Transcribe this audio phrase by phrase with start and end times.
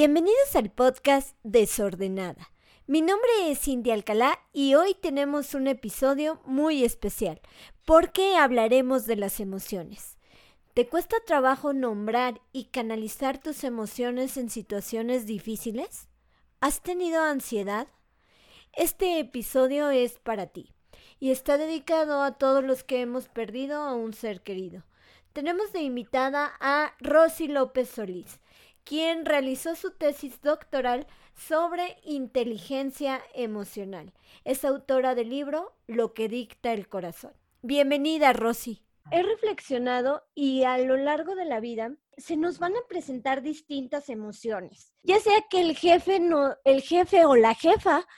[0.00, 2.50] Bienvenidos al podcast Desordenada.
[2.86, 7.38] Mi nombre es Cindy Alcalá y hoy tenemos un episodio muy especial
[7.84, 10.16] porque hablaremos de las emociones.
[10.72, 16.08] ¿Te cuesta trabajo nombrar y canalizar tus emociones en situaciones difíciles?
[16.62, 17.86] ¿Has tenido ansiedad?
[18.72, 20.72] Este episodio es para ti
[21.18, 24.82] y está dedicado a todos los que hemos perdido a un ser querido.
[25.34, 28.40] Tenemos de invitada a Rosy López Solís
[28.90, 34.12] quien realizó su tesis doctoral sobre inteligencia emocional.
[34.44, 37.32] Es autora del libro Lo que dicta el corazón.
[37.62, 38.82] Bienvenida, Rosy.
[39.12, 44.08] He reflexionado y a lo largo de la vida se nos van a presentar distintas
[44.08, 44.92] emociones.
[45.04, 48.08] Ya sea que el jefe no, el jefe o la jefa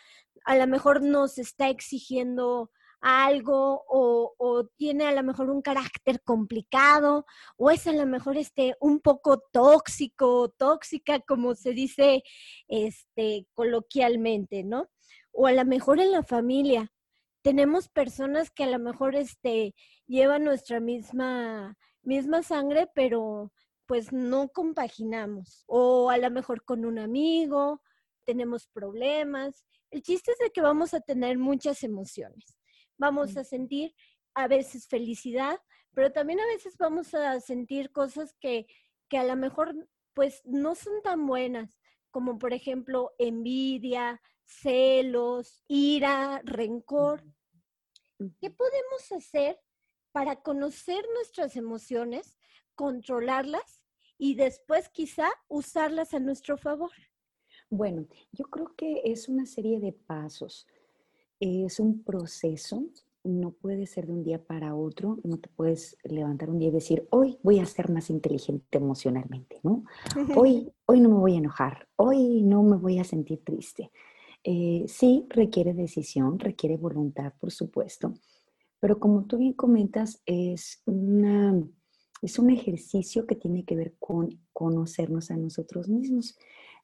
[0.47, 2.71] a lo mejor nos está exigiendo
[3.03, 8.77] algo o, tiene a lo mejor un carácter complicado o es a lo mejor este
[8.81, 12.23] un poco tóxico, tóxica como se dice
[12.69, 14.89] este coloquialmente, ¿no?
[15.33, 16.93] O a lo mejor en la familia
[17.43, 19.75] tenemos personas que a lo mejor este
[20.07, 23.53] llevan nuestra misma misma sangre, pero
[23.87, 27.83] pues no compaginamos o a lo mejor con un amigo
[28.25, 29.65] tenemos problemas.
[29.91, 32.62] El chiste es de que vamos a tener muchas emociones
[32.99, 33.95] vamos a sentir
[34.35, 35.61] a veces felicidad,
[35.95, 38.67] pero también a veces vamos a sentir cosas que,
[39.09, 39.75] que a lo mejor
[40.15, 41.79] pues no son tan buenas,
[42.11, 47.25] como por ejemplo envidia, celos, ira, rencor.
[48.41, 49.59] ¿Qué podemos hacer
[50.13, 52.39] para conocer nuestras emociones,
[52.75, 53.83] controlarlas
[54.19, 56.93] y después quizá usarlas a nuestro favor?
[57.71, 60.67] Bueno, yo creo que es una serie de pasos
[61.43, 62.85] es un proceso,
[63.25, 66.73] no puede ser de un día para otro, no te puedes levantar un día y
[66.73, 69.85] decir, hoy voy a ser más inteligente emocionalmente, ¿no?
[70.37, 73.91] Hoy, hoy no me voy a enojar, hoy no me voy a sentir triste.
[74.45, 78.15] Eh, sí, requiere decisión, requiere voluntad, por supuesto,
[78.79, 81.61] pero como tú bien comentas, es, una,
[82.23, 86.37] es un ejercicio que tiene que ver con conocernos a nosotros mismos.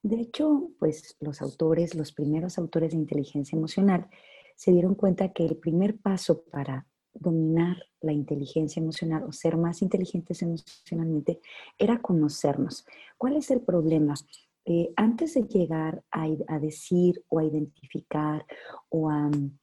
[0.02, 4.08] De hecho, pues los autores, los primeros autores de inteligencia emocional,
[4.58, 9.82] se dieron cuenta que el primer paso para dominar la inteligencia emocional o ser más
[9.82, 11.40] inteligentes emocionalmente
[11.78, 12.84] era conocernos.
[13.16, 14.14] ¿Cuál es el problema?
[14.64, 18.44] Eh, antes de llegar a, decir o a identificar
[18.88, 19.56] o a mm,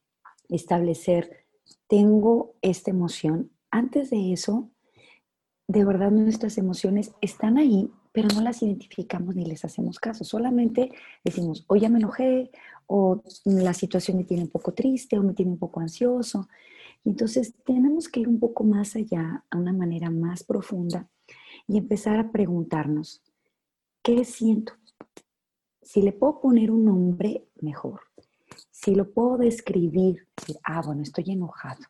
[0.48, 1.44] establecer,
[1.88, 4.70] tengo esta emoción, antes de eso,
[5.68, 10.24] de verdad nuestras emociones están ahí, pero no las identificamos ni les hacemos caso.
[10.24, 10.90] Solamente
[11.22, 12.50] decimos, o ya me enojé,
[12.86, 16.48] o la situación me tiene un poco triste, o me tiene un poco ansioso.
[17.04, 21.10] Entonces tenemos que ir un poco más allá, a una manera más profunda,
[21.68, 23.22] y empezar a preguntarnos,
[24.02, 24.72] ¿qué siento?
[25.82, 28.00] Si le puedo poner un nombre, mejor.
[28.70, 31.82] Si lo puedo describir, decir, ah, bueno, estoy enojado.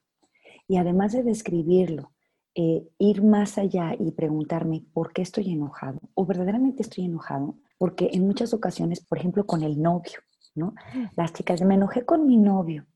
[0.67, 2.11] Y además de describirlo,
[2.59, 8.09] eh, ir más allá y preguntarme por qué estoy enojado o verdaderamente estoy enojado, porque
[8.15, 10.21] en muchas ocasiones, por ejemplo, con el novio,
[10.55, 10.75] ¿no?
[11.17, 12.87] Las chicas, me enojé con mi novio.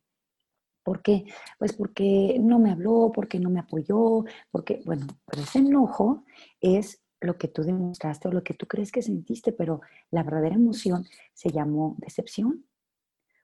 [0.82, 1.26] ¿Por qué?
[1.58, 6.24] Pues porque no me habló, porque no me apoyó, porque, bueno, pero ese enojo
[6.62, 10.54] es lo que tú demostraste o lo que tú crees que sentiste, pero la verdadera
[10.54, 11.04] emoción
[11.34, 12.64] se llamó decepción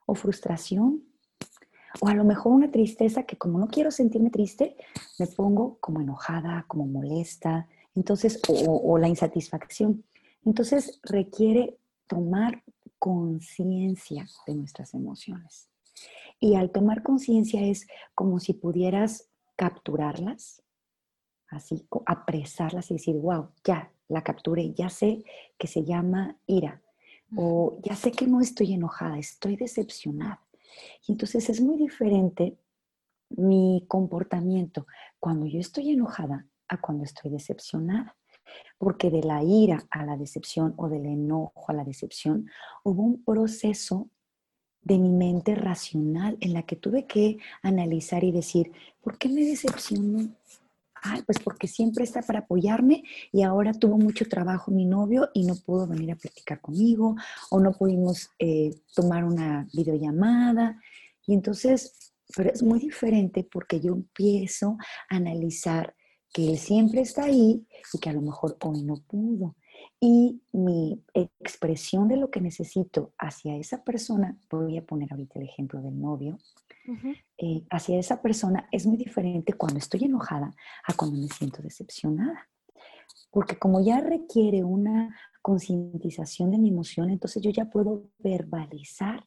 [0.07, 1.05] o frustración
[2.01, 4.77] o a lo mejor una tristeza que como no quiero sentirme triste,
[5.19, 10.05] me pongo como enojada, como molesta, entonces, o, la insatisfacción.
[10.45, 12.63] Entonces requiere tomar
[12.99, 15.69] conciencia de nuestras emociones.
[16.39, 20.63] Y al tomar conciencia es como si pudieras capturarlas,
[21.49, 25.25] así, apresarlas y decir, wow, ya la capturé, ya sé
[25.57, 26.83] que se llama ira,
[27.35, 30.46] o ya sé que no estoy enojada, estoy decepcionada.
[31.07, 32.57] Y entonces es muy diferente
[33.31, 34.87] mi comportamiento
[35.19, 38.17] cuando yo estoy enojada a cuando estoy decepcionada.
[38.79, 42.49] Porque de la ira a la decepción o del enojo a la decepción
[42.85, 44.09] hubo un proceso
[44.83, 48.71] de mi mente racional en la que tuve que analizar y decir,
[49.03, 50.29] ¿por qué me decepcionó?
[51.09, 55.45] Ay, pues porque siempre está para apoyarme y ahora tuvo mucho trabajo mi novio y
[55.45, 57.15] no pudo venir a platicar conmigo
[57.51, 60.81] o no pudimos eh, tomar una videollamada.
[61.27, 64.77] Y entonces, pero es muy diferente porque yo empiezo
[65.09, 65.95] a analizar
[66.33, 69.55] que él siempre está ahí y que a lo mejor hoy no pudo.
[69.99, 75.47] Y mi expresión de lo que necesito hacia esa persona, voy a poner ahorita el
[75.47, 76.39] ejemplo del novio,
[77.39, 80.55] eh, hacia esa persona es muy diferente cuando estoy enojada
[80.87, 82.49] a cuando me siento decepcionada.
[83.31, 89.27] Porque como ya requiere una concientización de mi emoción, entonces yo ya puedo verbalizar,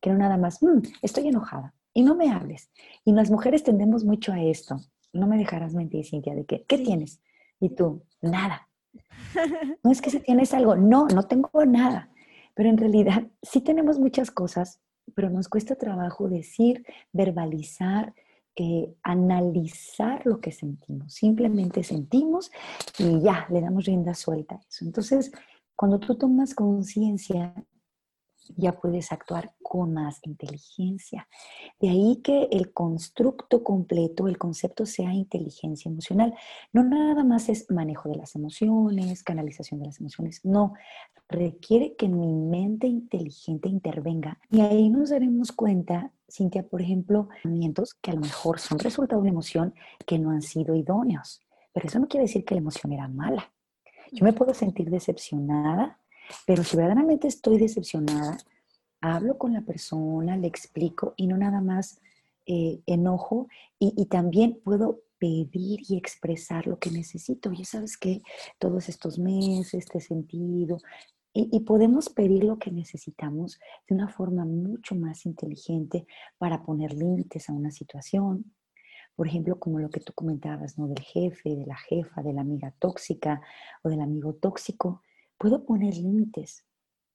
[0.00, 2.70] que no nada más, mm, estoy enojada y no me hables.
[3.04, 4.80] Y las mujeres tendemos mucho a esto.
[5.12, 7.20] No me dejarás mentir, Cintia, de que, ¿qué tienes?
[7.60, 8.67] Y tú, nada.
[9.84, 12.10] No es que si tienes algo, no, no tengo nada.
[12.54, 14.80] Pero en realidad sí tenemos muchas cosas,
[15.14, 18.14] pero nos cuesta trabajo decir, verbalizar,
[18.56, 21.14] eh, analizar lo que sentimos.
[21.14, 22.50] Simplemente sentimos
[22.98, 24.84] y ya, le damos rienda suelta a eso.
[24.84, 25.30] Entonces,
[25.76, 27.54] cuando tú tomas conciencia
[28.56, 31.28] ya puedes actuar con más inteligencia.
[31.80, 36.34] De ahí que el constructo completo, el concepto sea inteligencia emocional.
[36.72, 40.74] No nada más es manejo de las emociones, canalización de las emociones, no.
[41.28, 44.38] Requiere que mi mente inteligente intervenga.
[44.50, 47.28] Y ahí nos daremos cuenta, Cintia, por ejemplo,
[48.00, 49.74] que a lo mejor son resultado de una emoción
[50.06, 51.42] que no han sido idóneos.
[51.72, 53.52] Pero eso no quiere decir que la emoción era mala.
[54.10, 55.98] Yo me puedo sentir decepcionada
[56.46, 58.38] pero si verdaderamente estoy decepcionada,
[59.00, 62.00] hablo con la persona, le explico y no nada más
[62.46, 63.48] eh, enojo
[63.78, 67.52] y, también puedo pedir y expresar lo que necesito.
[67.52, 68.22] Ya sabes que
[68.58, 70.78] todos estos meses, este sentido,
[71.32, 76.06] y, y, podemos pedir lo que necesitamos de una forma mucho más inteligente
[76.38, 78.52] para poner límites a una situación.
[79.14, 80.88] Por ejemplo, como lo que tú comentabas, ¿no?
[80.88, 83.42] Del jefe, de la jefa, de la amiga tóxica
[83.82, 85.02] o del amigo tóxico
[85.38, 86.64] puedo poner límites,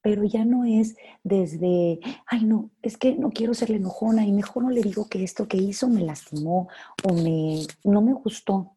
[0.02, 4.64] pero ya no es desde, ay no, es que no quiero serle enojona y mejor
[4.64, 6.68] no le digo que esto que hizo me lastimó
[7.04, 8.72] o me, no me gustó.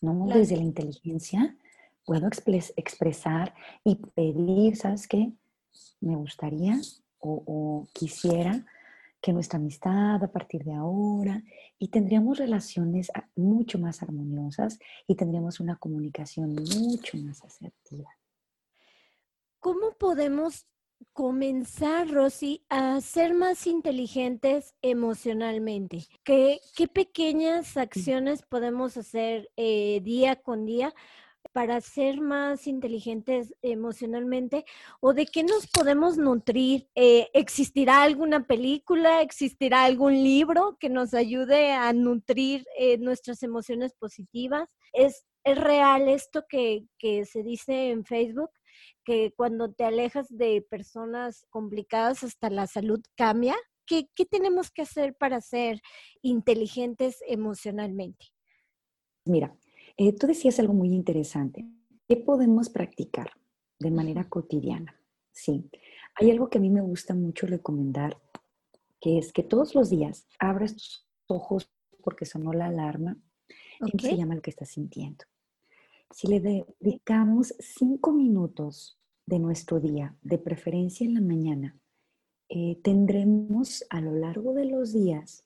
[0.00, 1.56] No, desde la inteligencia
[2.06, 5.32] puedo expresar y pedir, ¿sabes qué?
[6.00, 6.80] Me gustaría
[7.18, 8.64] o, o quisiera
[9.20, 11.42] que nuestra amistad a partir de ahora
[11.78, 18.10] y tendríamos relaciones mucho más armoniosas y tendríamos una comunicación mucho más asertiva.
[19.60, 20.66] ¿Cómo podemos
[21.12, 26.06] comenzar, Rosy, a ser más inteligentes emocionalmente?
[26.24, 26.60] ¿Qué,
[26.94, 30.94] pequeñas acciones podemos hacer eh, día con día
[31.52, 34.64] para ser más inteligentes emocionalmente
[35.00, 36.88] o de qué nos podemos nutrir?
[36.94, 43.92] Eh, ¿Existirá alguna película, existirá algún libro que nos ayude a nutrir eh, nuestras emociones
[43.92, 44.70] positivas?
[44.94, 48.48] ¿Es, ¿Es real esto que, que se dice en Facebook?
[49.04, 53.56] Que cuando te alejas de personas complicadas hasta la salud cambia.
[53.86, 55.80] ¿Qué, tenemos que hacer para ser
[56.22, 58.26] inteligentes emocionalmente?
[59.24, 59.56] Mira,
[59.96, 61.66] eh, tú decías algo muy interesante.
[62.08, 63.32] ¿Qué podemos practicar
[63.80, 64.94] de manera cotidiana?
[65.32, 65.68] Sí,
[66.14, 68.20] hay algo que a mí me gusta mucho recomendar,
[69.00, 73.16] que es que todos los días abras tus ojos porque sonó la alarma.
[73.80, 75.24] ¿Cómo se llama el que estás sintiendo?
[76.12, 81.78] Si le dedicamos cinco minutos de nuestro día, de preferencia en la mañana,
[82.48, 85.44] eh, tendremos a lo largo de los días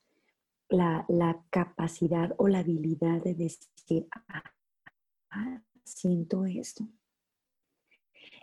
[0.70, 1.06] la,
[1.50, 4.43] capacidad o la habilidad de decir, ah,
[5.31, 6.88] ah, siento esto.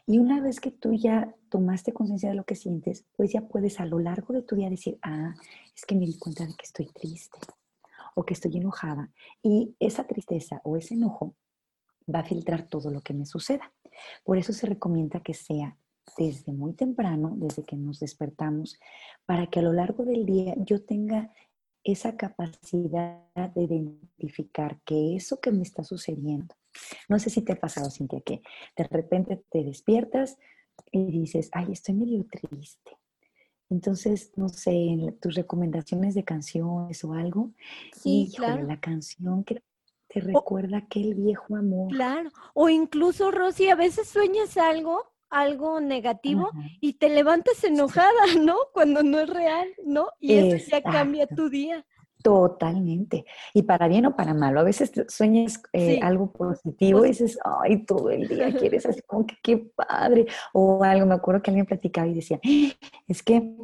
[0.06, 3.80] Y una vez que tú ya tomaste conciencia de lo que sientes, pues ya puedes
[3.80, 5.34] a lo largo de tu día decir, ah,
[5.76, 7.40] es que me di cuenta de que estoy triste
[8.14, 9.12] o que estoy enojada.
[9.42, 11.36] Y esa tristeza o ese enojo
[12.14, 13.74] va a filtrar todo lo que me suceda.
[14.24, 15.78] Por eso se recomienda que sea
[16.18, 18.80] desde muy temprano, desde que nos despertamos,
[19.26, 21.32] para que a lo largo del día yo tenga
[21.84, 23.24] esa capacidad
[23.56, 26.56] de identificar que eso que me está sucediendo,
[27.10, 28.42] no sé si te ha pasado, Cintia, que
[28.78, 30.38] de repente te despiertas
[30.92, 32.98] y dices, ay, estoy medio triste.
[33.70, 37.52] Entonces, no sé, tus recomendaciones de canciones o algo,
[37.94, 38.64] sí, claro.
[38.64, 39.64] la canción que
[40.14, 41.92] te recuerda aquel viejo amor.
[41.92, 46.50] Claro, o incluso, Rosy, a veces sueñas algo, algo negativo,
[46.80, 48.56] y te levantas enojada, ¿no?
[48.74, 50.10] Cuando no es real, ¿no?
[50.20, 51.86] Y eso ya cambia tu día.
[52.24, 53.26] Totalmente.
[53.54, 54.60] Y para bien o para malo.
[54.60, 59.26] A veces sueñas eh, algo positivo y dices, ay, todo el día quieres así como
[59.26, 60.28] que qué padre.
[60.54, 62.40] O algo, me acuerdo que alguien platicaba y decía,
[63.08, 63.56] es que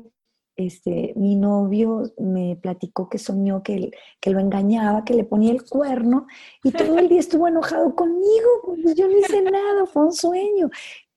[0.58, 5.64] este, mi novio me platicó que soñó que, que lo engañaba, que le ponía el
[5.64, 6.26] cuerno
[6.64, 10.70] y todo el día estuvo enojado conmigo, pues yo no hice nada, fue un sueño.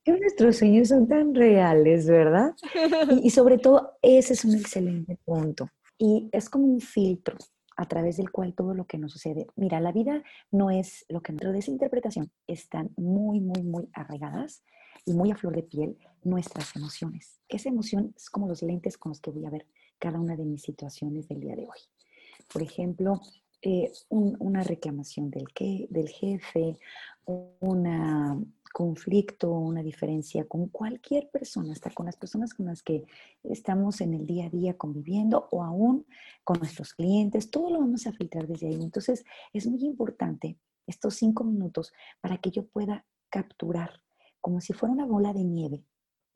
[0.05, 2.55] Y nuestros sueños son tan reales, ¿verdad?
[3.11, 5.69] Y, y, sobre todo, ese es un excelente punto.
[5.99, 7.37] Y es como un filtro
[7.77, 9.47] a través del cual todo lo que nos sucede.
[9.57, 13.89] Mira, la vida no es lo que dentro de esa interpretación están muy, muy, muy
[13.95, 14.63] arraigadas
[15.05, 17.41] y muy a flor de piel nuestras emociones.
[17.49, 19.67] Esa emoción es como los lentes con los que voy a ver
[19.99, 21.79] cada una de mis situaciones del día de hoy.
[22.53, 23.21] Por ejemplo,
[23.63, 25.47] eh, una reclamación del,
[25.91, 26.79] del jefe,
[27.61, 28.39] una,
[28.73, 33.05] conflicto, una diferencia con cualquier persona, hasta con las personas con las que
[33.43, 36.07] estamos en el día a día conviviendo o aún
[36.45, 38.81] con nuestros clientes, todo lo vamos a filtrar desde ahí.
[38.83, 44.03] Entonces, es muy importante estos cinco minutos para que yo pueda capturar
[44.41, 45.85] como si fuera una bola de nieve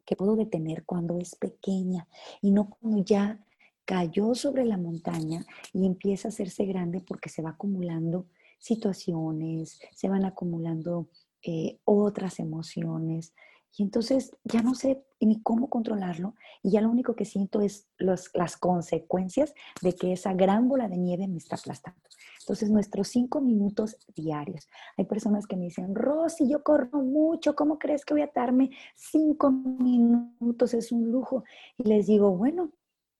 [0.05, 2.07] que puedo detener cuando es pequeña
[2.43, 3.45] y no cuando ya
[3.85, 8.27] cayó sobre la montaña y empieza a hacerse grande porque se va acumulando
[8.59, 11.09] situaciones, se van acumulando
[11.43, 13.35] eh, otras emociones.
[13.77, 17.89] Y entonces ya no sé ni cómo controlarlo y ya lo único que siento es
[17.99, 22.01] las consecuencias de que esa gran bola de nieve me está aplastando.
[22.45, 24.69] Entonces, nuestros cinco minutos diarios.
[24.99, 28.69] Hay personas que me dicen, Rosy, yo corro mucho, ¿cómo crees que voy a darme
[28.95, 30.75] cinco minutos?
[30.75, 31.45] Es un lujo.
[31.79, 32.71] Y les digo, bueno,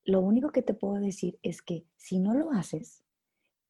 [0.05, 3.03] lo único que te puedo decir es que si no lo haces,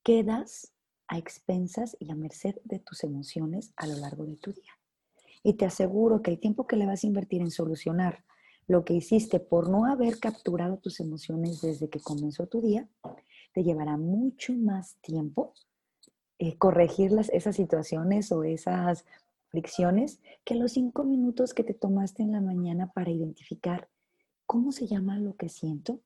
[0.03, 0.73] quedas
[1.07, 4.73] a expensas y a merced de tus emociones a lo largo de tu día.
[5.45, 8.25] Y te aseguro que el tiempo que le vas a invertir en solucionar
[8.67, 12.89] lo que hiciste por no haber capturado tus emociones desde que comenzó tu día,
[13.55, 15.55] te llevará mucho más tiempo
[16.39, 19.07] eh, corregir esas situaciones o esas
[19.49, 23.89] fricciones que los cinco minutos que te tomaste en la mañana para identificar
[24.45, 26.01] cómo se llama lo que siento,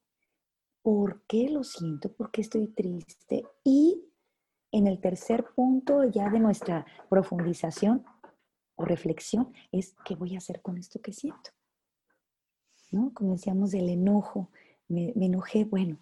[0.82, 4.04] por qué lo siento, por qué estoy triste y
[4.70, 8.04] en el tercer punto ya de nuestra profundización
[8.76, 11.50] o reflexión es qué voy a hacer con esto que siento.
[12.90, 13.12] ¿No?
[13.14, 14.50] Como decíamos del enojo,
[14.88, 15.98] me, enojé, bueno,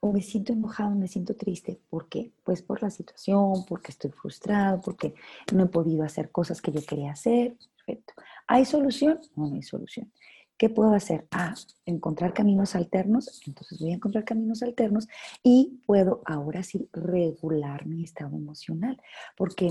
[0.00, 1.78] o me siento enojado, me siento triste.
[1.90, 2.32] ¿Por qué?
[2.42, 5.14] Pues por la situación, porque estoy frustrado, porque
[5.54, 7.56] no he podido hacer cosas que yo quería hacer.
[7.76, 8.14] Perfecto.
[8.46, 9.20] ¿Hay solución?
[9.36, 10.10] No, no hay solución.
[10.56, 11.26] ¿Qué puedo hacer?
[11.30, 11.54] Ah,
[11.86, 13.42] encontrar caminos alternos.
[13.46, 15.06] Entonces voy a encontrar caminos alternos
[15.42, 19.00] y puedo ahora sí regular mi estado emocional.
[19.36, 19.70] Porque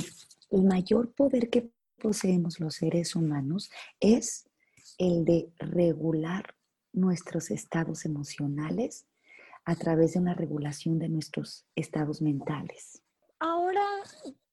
[0.51, 1.69] el mayor poder que
[1.99, 3.69] poseemos los seres humanos
[3.99, 4.47] es
[4.97, 6.55] el de regular
[6.91, 9.05] nuestros estados emocionales
[9.69, 13.03] a través de una regulación de nuestros estados mentales.
[13.39, 13.85] Ahora,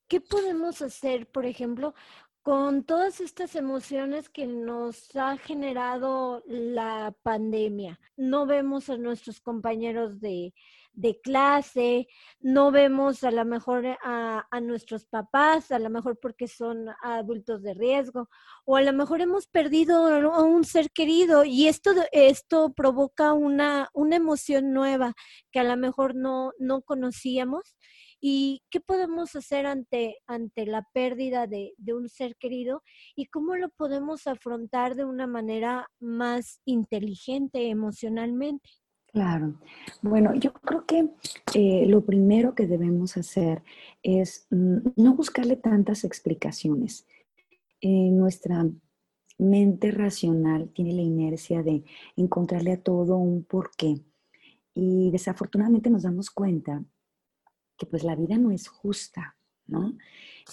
[0.09, 1.95] ¿qué podemos hacer, por ejemplo,
[2.43, 7.99] con todas estas emociones que nos ha generado la pandemia.
[8.17, 10.53] No vemos a nuestros compañeros de,
[11.23, 12.09] clase,
[12.41, 17.63] no vemos a lo mejor a, a, nuestros papás, a lo mejor porque son adultos
[17.63, 18.29] de riesgo,
[18.65, 23.89] o a lo mejor hemos perdido a un ser querido y esto, esto provoca una,
[23.95, 25.15] una emoción nueva
[25.53, 27.77] que a lo mejor no, no conocíamos
[28.21, 32.83] y qué podemos hacer ante, ante la pérdida de, un ser querido
[33.15, 38.71] y cómo lo podemos afrontar de una manera más inteligente emocionalmente.
[39.17, 39.55] Claro.
[40.03, 41.09] Bueno, yo creo que
[41.55, 43.63] eh, lo primero que debemos hacer
[44.03, 47.07] es mm, no buscarle tantas explicaciones.
[47.81, 48.67] nuestra
[49.39, 51.83] mente racional tiene la inercia de
[52.17, 54.03] encontrarle a todo un porqué.
[54.75, 56.85] Y desafortunadamente nos damos cuenta
[57.79, 59.36] que pues la vida no es justa,
[59.67, 59.97] ¿no?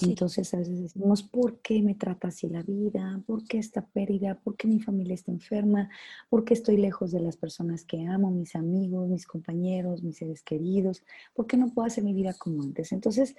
[0.02, 3.22] Entonces a veces decimos, ¿por qué me trata así la vida?
[3.28, 4.40] ¿Por qué esta pérdida?
[4.40, 5.90] ¿Por qué mi familia está enferma?
[6.30, 10.42] ¿Por qué estoy lejos de las personas que amo, mis amigos, mis compañeros, mis seres
[10.42, 11.04] queridos?
[11.34, 12.92] ¿Por qué no puedo hacer mi vida como antes?
[12.92, 13.36] Entonces,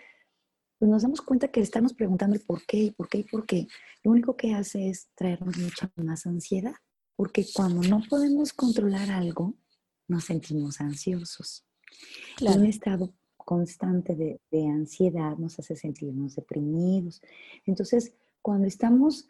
[0.78, 3.46] pues nos damos cuenta que estamos preguntando el por qué y por qué y por
[3.46, 3.66] qué.
[4.04, 6.74] Lo único que hace es traernos mucha más ansiedad,
[7.16, 9.54] porque cuando no podemos controlar algo,
[10.06, 11.64] nos sentimos ansiosos.
[12.36, 12.60] Claro.
[12.60, 13.14] un estado
[13.44, 17.22] constante de, ansiedad nos hace sentirnos deprimidos.
[17.66, 19.28] Entonces, cuando estamos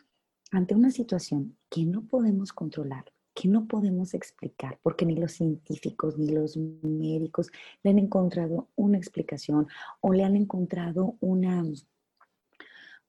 [0.50, 3.04] ante una situación que no podemos controlar,
[3.34, 7.50] que no podemos explicar, porque ni los científicos ni los médicos
[7.82, 9.66] le han encontrado una explicación
[10.00, 11.64] o le han encontrado una,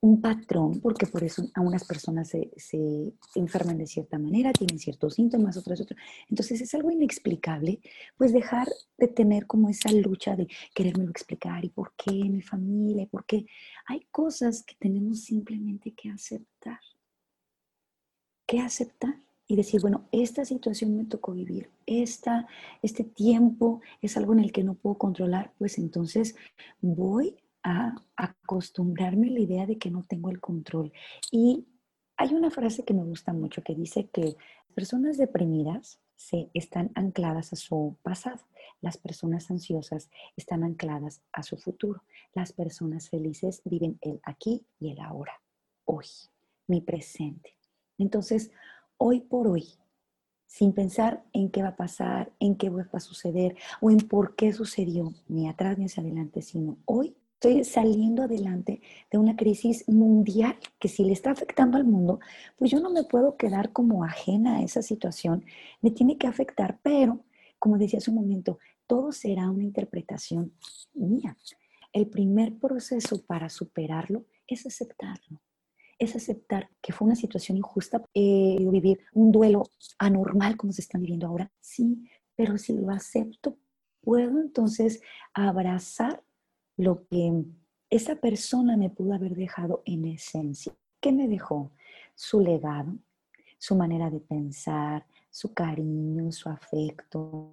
[0.05, 4.77] un patrón, porque por eso a unas personas se, se, enferman de cierta manera, tienen
[4.77, 5.99] ciertos síntomas, otras otras.
[6.29, 7.79] Entonces es algo inexplicable,
[8.15, 13.03] pues dejar de tener como esa lucha de querérmelo explicar y por qué mi familia,
[13.03, 13.47] y por qué.
[13.87, 16.79] Hay cosas que tenemos simplemente que aceptar.
[18.45, 19.15] ¿Qué aceptar?
[19.47, 22.47] Y decir, bueno, esta situación me tocó vivir, esta,
[22.81, 26.35] este tiempo es algo en el que no puedo controlar, pues entonces
[26.81, 30.93] voy a acostumbrarme a la idea de que no tengo el control.
[31.31, 31.65] Y
[32.15, 34.21] hay una frase que me gusta mucho que dice que
[34.67, 38.47] las personas deprimidas se están ancladas a su pasado,
[38.81, 42.03] las personas ansiosas están ancladas a su futuro,
[42.33, 45.41] las personas felices viven el aquí y el ahora,
[45.85, 46.05] hoy,
[46.67, 47.57] mi presente.
[47.97, 48.51] Entonces,
[48.97, 49.73] hoy por hoy,
[50.45, 54.35] sin pensar en qué va a pasar, en qué va a suceder o en por
[54.35, 59.87] qué sucedió, ni atrás ni hacia adelante, sino hoy estoy saliendo adelante de una crisis
[59.87, 62.19] mundial que si le está afectando al mundo,
[62.57, 65.45] pues yo no me puedo quedar como ajena a esa situación,
[65.81, 67.23] me tiene que afectar, pero
[67.59, 70.53] como decía hace un momento, todo será una interpretación
[70.93, 71.35] mía.
[71.91, 75.41] El primer proceso para superarlo es aceptarlo.
[75.97, 79.63] Es aceptar que fue una situación injusta, eh, vivir un duelo
[79.97, 82.03] anormal como se está viviendo ahora, sí,
[82.35, 83.57] pero si lo acepto,
[84.01, 85.01] puedo entonces
[85.33, 86.21] abrazar
[86.77, 87.43] lo que
[87.89, 90.73] esa persona me pudo haber dejado en esencia.
[90.99, 91.71] ¿Qué me dejó?
[92.15, 92.97] Su legado,
[93.57, 97.51] su manera de pensar, su cariño, su afecto,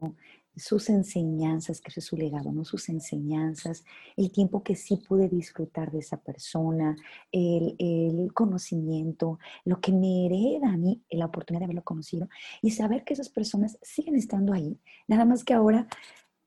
[0.56, 2.64] sus enseñanzas, que es su legado, ¿no?
[2.64, 3.84] Sus enseñanzas,
[4.16, 6.94] el tiempo que sí pude disfrutar de esa persona,
[7.30, 12.28] el, el, conocimiento, lo que me hereda a mí, la oportunidad de haberlo conocido
[12.60, 15.88] y saber que esas personas siguen estando ahí, nada más que ahora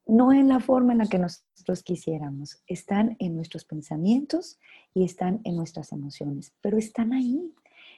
[0.06, 4.60] no en la forma en la que nosotros quisiéramos, están en nuestros pensamientos
[4.94, 7.54] y están en nuestras emociones, pero están ahí.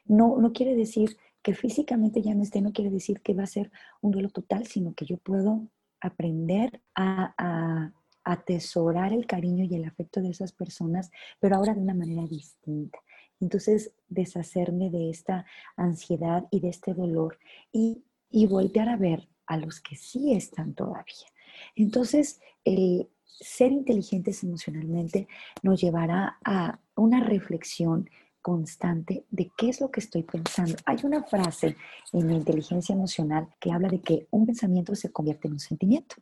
[0.06, 3.48] No, no quiere decir que físicamente ya no esté, no quiere decir que va a
[3.48, 3.72] ser
[4.02, 5.68] un duelo total, sino que yo puedo
[6.00, 11.10] aprender a, a, atesorar el cariño y el afecto de esas personas,
[11.40, 13.00] pero ahora de una manera distinta.
[13.40, 15.46] Entonces, deshacerme de esta
[15.78, 17.40] ansiedad y de este dolor
[17.72, 21.28] y, y voltear a ver a los que sí están todavía.
[21.76, 25.28] Entonces, el ser inteligentes emocionalmente
[25.62, 28.10] nos llevará a una reflexión
[28.42, 30.76] constante de qué es lo que estoy pensando.
[30.86, 31.76] Hay una frase
[32.14, 36.16] en la inteligencia emocional que habla de que un pensamiento se convierte en un sentimiento.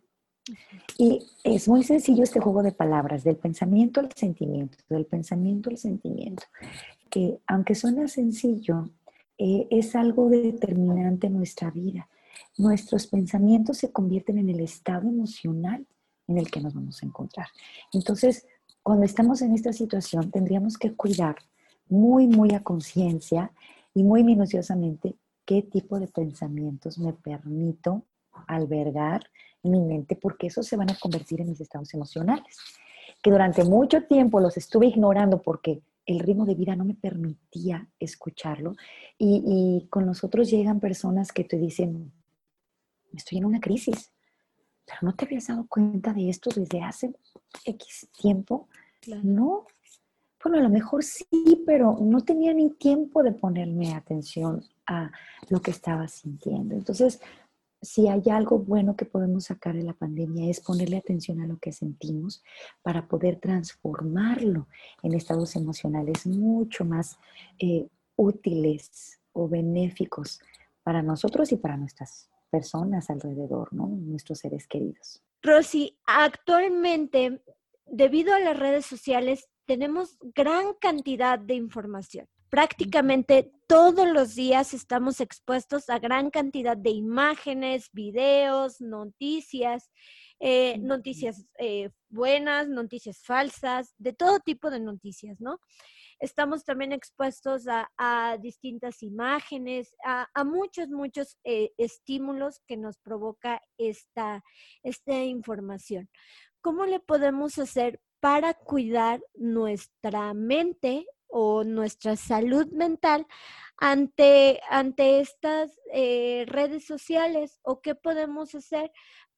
[0.98, 5.78] Y es muy sencillo este juego de palabras, del pensamiento al sentimiento, del pensamiento al
[5.78, 6.44] sentimiento,
[7.10, 8.90] que aunque suena sencillo,
[9.38, 12.08] eh, es algo determinante en nuestra vida
[12.58, 15.86] nuestros pensamientos se convierten en el estado emocional
[16.28, 17.48] en el que nos vamos a encontrar.
[17.92, 18.46] Entonces,
[18.82, 21.36] cuando estamos en esta situación, tendríamos que cuidar
[21.88, 23.52] muy, muy a conciencia
[23.94, 28.04] y muy minuciosamente qué tipo de pensamientos me permito
[28.48, 29.30] albergar
[29.64, 32.58] en mi mente, porque esos se van a convertir en mis estados emocionales,
[33.22, 37.90] que durante mucho tiempo los estuve ignorando porque el ritmo de vida no me permitía
[38.00, 38.76] escucharlo.
[39.18, 42.12] Y, y con nosotros llegan personas que te dicen,
[43.18, 44.12] estoy en una crisis,
[44.86, 47.14] pero no te habías dado cuenta de esto desde hace
[47.66, 48.68] X tiempo.
[49.24, 49.66] No.
[50.44, 55.12] Bueno, a lo mejor sí, pero no tenía ni tiempo de ponerme atención a
[55.50, 56.76] lo que estaba sintiendo.
[56.76, 57.20] Entonces,
[57.82, 61.58] si hay algo bueno que podemos sacar de la pandemia es ponerle atención a lo
[61.58, 62.44] que sentimos
[62.82, 64.68] para poder transformarlo
[65.04, 67.18] en estados emocionales mucho más
[67.60, 70.40] eh, útiles o benéficos
[70.84, 73.88] para nosotros y para nuestras personas alrededor, ¿no?
[73.88, 75.22] Nuestros seres queridos.
[75.42, 77.42] Rosy, actualmente,
[77.86, 82.28] debido a las redes sociales, tenemos gran cantidad de información.
[82.50, 89.92] Prácticamente todos los días estamos expuestos a gran cantidad de imágenes, videos, noticias,
[90.40, 95.60] eh, noticias eh, buenas, noticias falsas, de todo tipo de noticias, ¿no?
[96.20, 104.44] Estamos también expuestos a, distintas imágenes, a, muchos, muchos eh, estímulos que nos provoca esta,
[104.84, 106.10] esta información.
[106.62, 113.28] ¿Cómo le podemos hacer para cuidar nuestra mente o nuestra salud mental
[113.78, 118.92] ante, ante estas eh, redes sociales o qué podemos hacer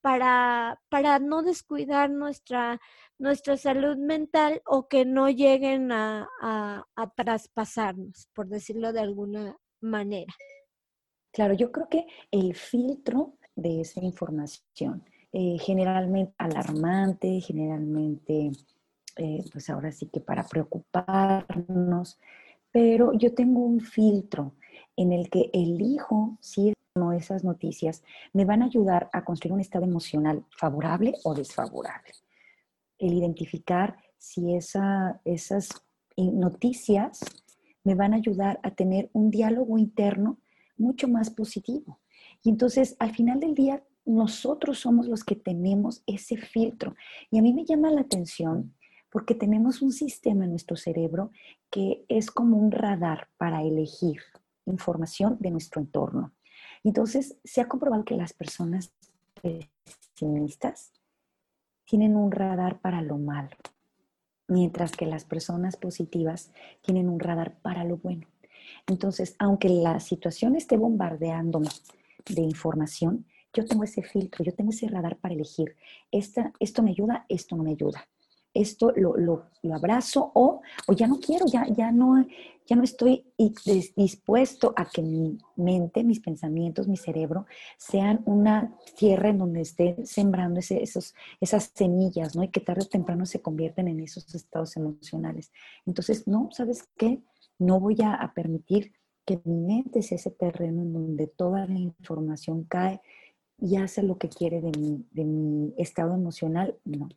[0.07, 2.79] para, para no descuidar nuestra,
[3.19, 6.29] nuestra salud mental o que no lleguen a,
[7.17, 10.33] traspasarnos, por decirlo de alguna manera.
[11.33, 18.51] Claro, yo creo que el filtro de esa información, eh, generalmente alarmante, generalmente,
[19.17, 22.17] eh, pues ahora sí que para preocuparnos,
[22.71, 24.53] pero yo tengo un filtro
[24.95, 26.76] en el que elijo si
[27.13, 32.13] esas noticias me van a ayudar a construir un estado emocional favorable o desfavorable
[32.97, 35.69] el identificar si esa, esas
[36.17, 37.19] noticias
[37.83, 40.39] me van a ayudar a tener un diálogo interno
[40.77, 41.99] mucho más positivo.
[42.43, 46.95] Y entonces, al final del día, nosotros somos los que tenemos ese filtro.
[47.29, 48.73] Y a mí me llama la atención
[49.09, 51.31] porque tenemos un sistema en nuestro cerebro
[51.69, 54.21] que es como un radar para elegir
[54.65, 56.33] información de nuestro entorno.
[56.87, 58.93] Entonces, se ha comprobado que las personas
[59.41, 60.93] pesimistas
[61.83, 63.49] tienen un radar para lo malo,
[64.47, 66.49] mientras que las personas positivas
[66.81, 68.25] tienen un radar para lo bueno.
[68.87, 71.67] Entonces, aunque la situación esté bombardeándome
[72.29, 75.75] de información, yo tengo ese filtro, yo tengo ese radar para elegir.
[76.09, 78.07] Esta, esto me ayuda, esto no me ayuda.
[78.61, 82.25] Esto lo, lo, abrazo o, o, ya no quiero, ya, ya, no,
[82.65, 83.25] ya no estoy
[83.95, 87.45] dispuesto a que mi mente, mis pensamientos, mi cerebro
[87.77, 92.43] sean una tierra en donde esté sembrando esos, esas semillas, ¿no?
[92.43, 95.51] Y que tarde o temprano se convierten en esos estados emocionales.
[95.85, 97.19] Entonces, no, ¿sabes qué?
[97.59, 98.93] No voy a, a permitir
[99.25, 103.01] que mi mente sea ese terreno en donde toda la información cae
[103.59, 106.77] y hace lo que quiere de mi, de mi estado emocional.
[106.85, 107.09] No,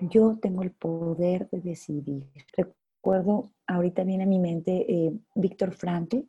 [0.00, 2.24] yo tengo el poder de decidir.
[2.56, 6.20] Recuerdo, ahorita viene a mi mente eh, Víctor Frankl,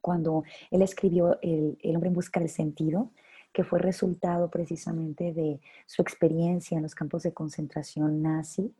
[0.00, 3.10] cuando él escribió el, el hombre en busca del sentido,
[3.52, 8.74] que fue resultado precisamente de su experiencia en los campos de concentración nazi,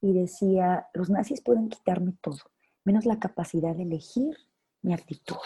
[0.00, 2.38] y decía, los nazis pueden quitarme todo,
[2.84, 4.36] menos la capacidad de elegir
[4.82, 5.36] mi actitud,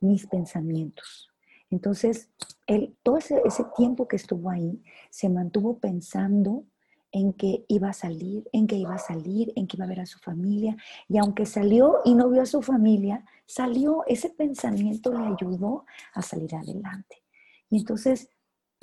[0.00, 1.29] mis pensamientos,
[1.70, 2.28] entonces,
[2.66, 3.40] él, todo ese,
[3.76, 6.64] tiempo que estuvo ahí, se mantuvo pensando
[7.12, 10.00] en que iba a salir, en que iba a salir, en que iba a ver
[10.00, 10.76] a su familia.
[11.08, 16.22] Y aunque salió y no vio a su familia, salió, ese pensamiento le ayudó a
[16.22, 17.22] salir adelante.
[17.68, 18.28] Y entonces,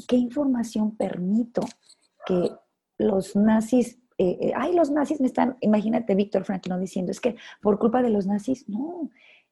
[0.07, 1.61] ¿qué información permito
[2.25, 2.51] que
[2.97, 7.35] los nazis, eh, eh, ay, los nazis me están, imagínate Víctor Franklin diciendo, es que
[7.61, 9.09] por culpa de los nazis, no,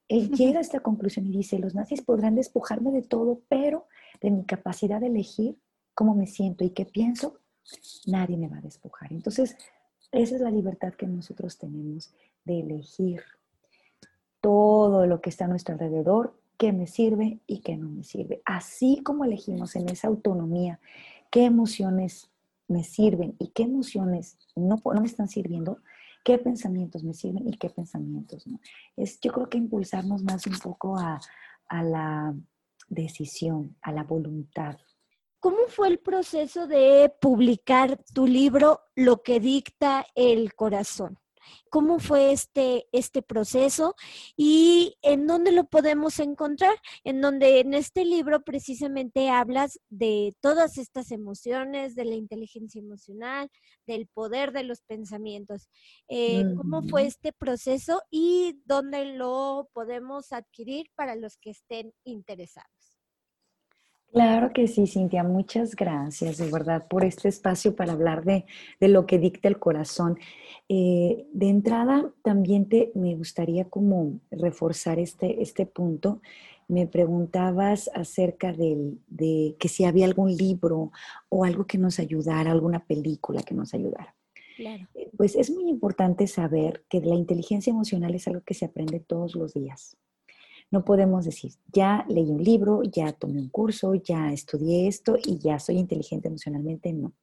[0.08, 3.88] él llega a esta conclusión y dice, los nazis podrán despojarme de todo, pero
[4.22, 5.58] de mi capacidad de elegir
[5.94, 7.40] cómo me siento y qué pienso,
[8.06, 9.12] nadie me va a despojar.
[9.12, 9.58] Entonces,
[10.12, 12.14] esa es la libertad que nosotros tenemos
[12.44, 13.22] de elegir
[14.42, 18.42] todo lo que está a nuestro alrededor, qué me sirve y qué no me sirve.
[18.46, 20.80] Así como elegimos en esa autonomía
[21.32, 22.30] qué emociones
[22.68, 25.80] me sirven y qué emociones no, no me están sirviendo,
[26.26, 28.60] qué pensamientos me sirven y qué pensamientos no.
[28.98, 31.22] Es, yo creo que impulsarnos más un poco a,
[31.70, 32.36] a la
[32.90, 34.76] decisión, a la voluntad.
[35.40, 41.20] ¿Cómo fue el proceso de publicar tu libro Lo que dicta el corazón?
[41.70, 43.96] Cómo fue este, este proceso
[44.36, 50.78] y en dónde lo podemos encontrar, en donde en este libro precisamente hablas de todas
[50.78, 53.50] estas emociones, de la inteligencia emocional,
[53.86, 55.70] del poder de los pensamientos.
[56.08, 62.75] Eh, ¿Cómo fue este proceso y dónde lo podemos adquirir para los que estén interesados?
[64.12, 65.24] Claro que sí, Cintia.
[65.24, 68.46] Muchas gracias, de verdad, por este espacio para hablar de,
[68.80, 70.18] lo que dicta el corazón.
[70.70, 76.22] Eh, de entrada, también te, me gustaría como reforzar este, este punto.
[76.68, 80.92] Me preguntabas acerca de que si había algún libro
[81.30, 84.16] o algo que nos ayudara, alguna película que nos ayudara.
[84.56, 84.88] Claro.
[84.96, 89.00] Eh, pues es muy importante saber que la inteligencia emocional es algo que se aprende
[89.00, 89.98] todos los días.
[90.72, 95.38] No podemos decir, ya leí un libro, ya tomé un curso, ya estudié esto y
[95.38, 96.92] ya soy inteligente emocionalmente.
[96.92, 97.14] No.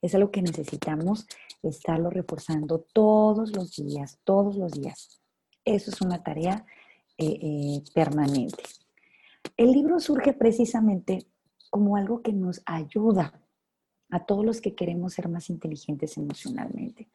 [0.00, 1.26] Es algo que necesitamos
[1.62, 5.20] estarlo reforzando todos los días, todos los días.
[5.64, 6.64] Eso es una tarea
[7.18, 8.62] eh, eh, permanente.
[9.56, 11.26] El libro surge precisamente
[11.70, 13.40] como algo que nos ayuda
[14.10, 17.08] a todos los que queremos ser más inteligentes emocionalmente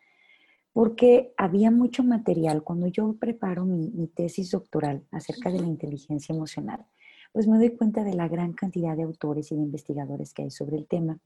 [0.74, 2.64] porque había mucho material.
[2.64, 6.86] Cuando yo preparo mi, tesis doctoral acerca de la inteligencia emocional,
[7.32, 10.52] pues me doy cuenta de la gran cantidad de autores y de investigadores que hay
[10.52, 11.20] sobre el tema.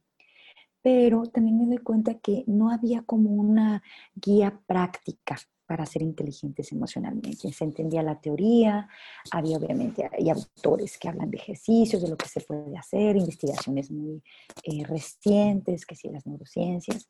[0.81, 3.81] Pero también me doy cuenta que no había como una
[4.15, 7.51] guía práctica para ser inteligentes emocionalmente.
[7.53, 8.87] Se entendía la teoría,
[9.31, 13.89] había obviamente hay autores que hablan de ejercicios, de lo que se puede hacer, investigaciones
[13.89, 14.21] muy
[14.63, 17.07] eh, recientes, que sí, las neurociencias,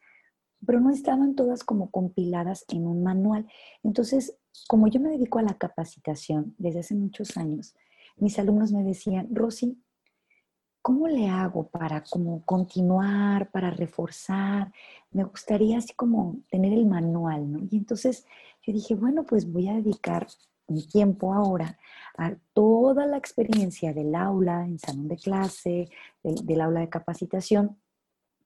[0.66, 3.48] pero no estaban todas como compiladas en un manual.
[3.84, 4.36] Entonces,
[4.68, 7.76] como yo me dedico a la capacitación desde hace muchos años,
[8.18, 9.82] mis alumnos me decían, Rosy,
[10.82, 14.72] ¿cómo le hago para como continuar, para reforzar?
[15.12, 17.60] Me gustaría así como tener el manual, ¿no?
[17.72, 18.26] Y entonces
[18.62, 20.28] yo dije, bueno, pues voy a dedicar
[20.68, 21.78] mi tiempo ahora
[22.18, 25.90] a toda la experiencia del aula, en salón de clase,
[26.24, 27.78] del aula de capacitación,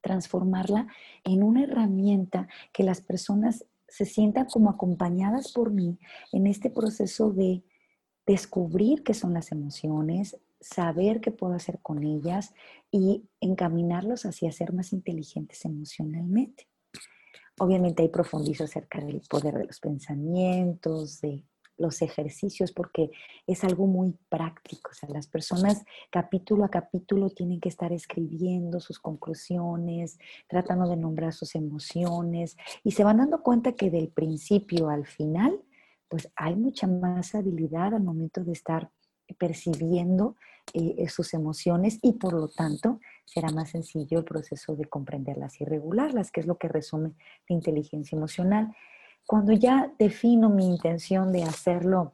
[0.01, 0.87] transformarla
[1.23, 5.97] en una herramienta que las personas se sientan como acompañadas por mí
[6.31, 7.63] en este proceso de
[8.25, 12.53] descubrir qué son las emociones, saber qué puedo hacer con ellas
[12.91, 16.67] y encaminarlos hacia ser más inteligentes emocionalmente.
[17.59, 21.43] Obviamente hay profundizo acerca del poder de los pensamientos, de
[21.77, 23.11] los ejercicios porque
[23.45, 24.91] es algo muy práctico.
[24.91, 30.97] O sea, las personas capítulo a capítulo tienen que estar escribiendo sus conclusiones, tratando de
[30.97, 35.61] nombrar sus emociones y se van dando cuenta que del principio al final,
[36.07, 38.89] pues hay mucha más habilidad al momento de estar
[39.37, 40.35] percibiendo
[40.73, 45.65] eh, sus emociones y por lo tanto será más sencillo el proceso de comprenderlas y
[45.65, 47.13] regularlas, que es lo que resume
[47.47, 48.75] la inteligencia emocional.
[49.27, 52.13] Cuando ya defino mi intención de hacerlo,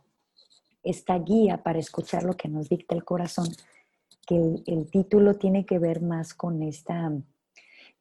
[0.84, 3.48] esta guía para escuchar lo que nos dicta el corazón,
[4.26, 7.12] que el, el título tiene que ver más con esta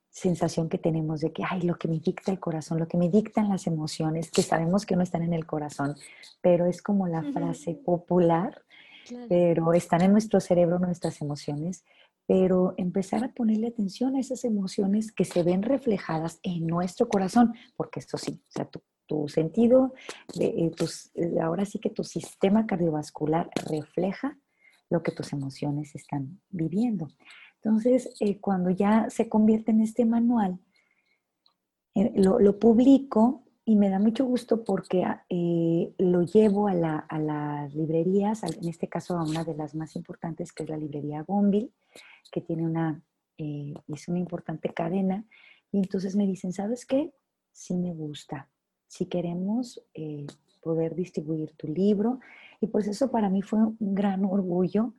[0.08, 3.10] sensación que tenemos de que, ay, lo que me dicta el corazón, lo que me
[3.10, 5.94] dictan las emociones, que sabemos que no están en el corazón,
[6.40, 8.62] pero es como la frase popular,
[9.28, 11.84] pero están en nuestro cerebro nuestras emociones,
[12.26, 17.52] pero empezar a ponerle atención a esas emociones que se ven reflejadas en nuestro corazón,
[17.76, 18.80] porque eso sí, o sea, tu,
[19.12, 19.92] tu sentido,
[20.34, 24.38] de, eh, tus, eh, ahora sí que tu sistema cardiovascular refleja
[24.88, 27.08] lo que tus emociones están viviendo.
[27.56, 30.58] Entonces, eh, cuando ya se convierte en este manual,
[31.94, 38.66] lo, publico y me da mucho gusto porque eh, lo llevo a, las librerías, en
[38.66, 41.70] este caso a una de las más importantes, que es la librería Gonville,
[42.30, 43.02] que tiene una,
[43.36, 45.26] es una importante cadena.
[45.70, 47.12] Y entonces me dicen, ¿sabes qué?
[47.52, 48.48] Sí me gusta.
[48.92, 49.80] Si queremos
[50.62, 52.20] poder distribuir tu libro.
[52.60, 54.94] Y pues eso para mí fue un gran orgullo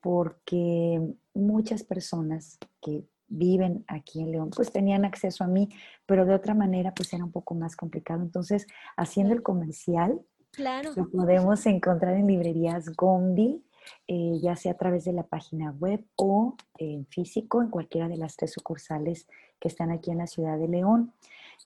[0.00, 1.00] porque
[1.34, 5.68] muchas personas que viven aquí en León, pues tenían acceso a mí,
[6.06, 8.22] pero de otra manera, pues era un poco más complicado.
[8.22, 10.90] Entonces, haciendo el comercial, claro.
[10.96, 13.64] lo podemos encontrar en librerías Gombi,
[14.06, 18.16] eh, ya sea a través de la página web o en físico, en cualquiera de
[18.16, 19.26] las tres sucursales
[19.58, 21.12] que están aquí en la ciudad de León.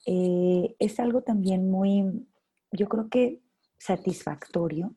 [0.05, 2.27] Eh, es algo también muy,
[2.73, 3.41] yo creo que
[3.79, 4.95] satisfactorio,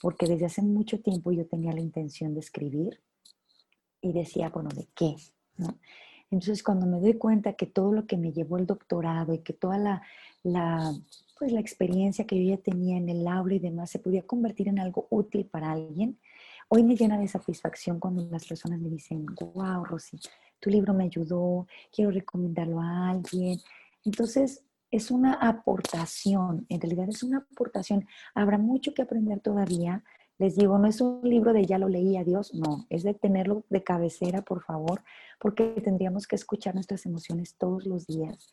[0.00, 3.00] porque desde hace mucho tiempo yo tenía la intención de escribir
[4.00, 5.16] y decía, bueno, ¿de qué?
[6.30, 9.52] Entonces, cuando me doy cuenta que todo lo que me llevó el doctorado y que
[9.52, 10.02] toda la,
[10.42, 10.92] la,
[11.38, 14.68] pues, la experiencia que yo ya tenía en el aula y demás se podía convertir
[14.68, 16.18] en algo útil para alguien,
[16.68, 20.18] hoy me llena de satisfacción cuando las personas me dicen, wow, Rosy,
[20.58, 23.60] tu libro me ayudó, quiero recomendarlo a alguien.
[24.04, 28.06] Entonces, es una aportación, en realidad es una aportación.
[28.34, 30.04] Habrá mucho que aprender todavía.
[30.38, 33.64] Les digo, no es un libro de ya lo leí, adiós, no, es de tenerlo
[33.70, 35.02] de cabecera, por favor,
[35.40, 38.52] porque tendríamos que escuchar nuestras emociones todos los días.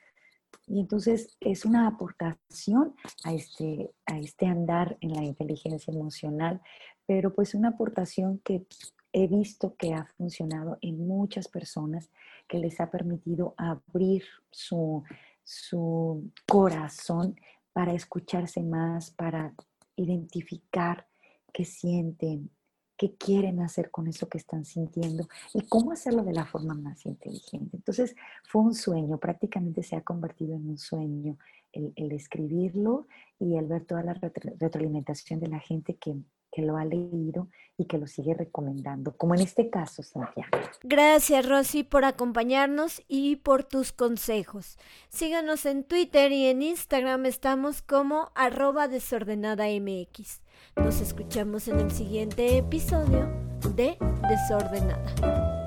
[0.65, 6.61] Y entonces es una aportación a este, a este andar en la inteligencia emocional,
[7.05, 8.65] pero pues una aportación que
[9.11, 12.11] he visto que ha funcionado en muchas personas,
[12.47, 15.03] que les ha permitido abrir su,
[15.49, 17.35] su corazón
[17.73, 19.55] para escucharse más, para
[19.95, 21.07] identificar
[21.51, 22.51] qué sienten,
[22.95, 27.03] qué quieren hacer con eso que están sintiendo y cómo hacerlo de la forma más
[27.07, 27.77] inteligente.
[27.77, 31.35] Entonces fue un sueño, prácticamente se ha convertido en un sueño
[31.71, 33.07] el, escribirlo
[33.39, 36.15] y el ver toda la retroalimentación de la gente que,
[36.51, 40.47] que lo ha leído y que lo sigue recomendando, como en este caso, Cintia.
[40.83, 44.77] Gracias, Rosy, por acompañarnos y por tus consejos.
[45.07, 50.41] Síganos en Twitter y en Instagram, estamos como arroba desordenada MX.
[50.75, 53.29] Nos escuchamos en el siguiente episodio
[53.75, 53.97] de
[54.29, 55.58] Desordenada.